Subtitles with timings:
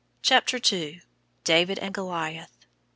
[0.23, 1.03] CHAPTER II.
[1.43, 2.65] DAVID AND GOLIATH.